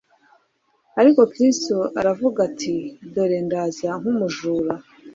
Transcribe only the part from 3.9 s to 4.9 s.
nk'umujura.''"